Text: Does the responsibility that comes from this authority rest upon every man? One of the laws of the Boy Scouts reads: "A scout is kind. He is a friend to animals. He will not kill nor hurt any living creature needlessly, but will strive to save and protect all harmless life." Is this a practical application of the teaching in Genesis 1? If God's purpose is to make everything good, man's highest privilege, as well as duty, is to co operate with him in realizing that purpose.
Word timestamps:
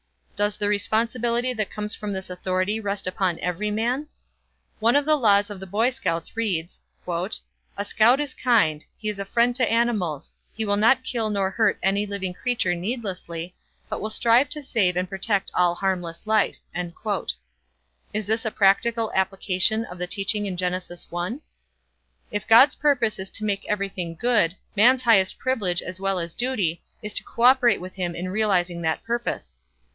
Does 0.35 0.57
the 0.57 0.67
responsibility 0.67 1.53
that 1.53 1.69
comes 1.69 1.93
from 1.93 2.11
this 2.11 2.27
authority 2.31 2.79
rest 2.79 3.05
upon 3.05 3.37
every 3.37 3.69
man? 3.69 4.07
One 4.79 4.95
of 4.95 5.05
the 5.05 5.15
laws 5.15 5.51
of 5.51 5.59
the 5.59 5.67
Boy 5.67 5.91
Scouts 5.91 6.35
reads: 6.35 6.81
"A 7.07 7.85
scout 7.85 8.19
is 8.19 8.33
kind. 8.33 8.83
He 8.97 9.09
is 9.09 9.19
a 9.19 9.25
friend 9.25 9.55
to 9.57 9.71
animals. 9.71 10.33
He 10.55 10.65
will 10.65 10.77
not 10.77 11.03
kill 11.03 11.29
nor 11.29 11.51
hurt 11.51 11.77
any 11.83 12.07
living 12.07 12.33
creature 12.33 12.73
needlessly, 12.73 13.53
but 13.89 14.01
will 14.01 14.09
strive 14.09 14.49
to 14.49 14.63
save 14.63 14.97
and 14.97 15.07
protect 15.07 15.51
all 15.53 15.75
harmless 15.75 16.25
life." 16.25 16.57
Is 18.11 18.25
this 18.25 18.43
a 18.43 18.49
practical 18.49 19.11
application 19.13 19.85
of 19.85 19.99
the 19.99 20.07
teaching 20.07 20.47
in 20.47 20.57
Genesis 20.57 21.11
1? 21.11 21.41
If 22.31 22.47
God's 22.47 22.73
purpose 22.73 23.19
is 23.19 23.29
to 23.29 23.45
make 23.45 23.69
everything 23.69 24.15
good, 24.15 24.57
man's 24.75 25.03
highest 25.03 25.37
privilege, 25.37 25.83
as 25.83 25.99
well 25.99 26.17
as 26.17 26.33
duty, 26.33 26.81
is 27.03 27.13
to 27.13 27.23
co 27.23 27.43
operate 27.43 27.79
with 27.79 27.93
him 27.93 28.15
in 28.15 28.29
realizing 28.29 28.81
that 28.81 29.03
purpose. 29.03 29.59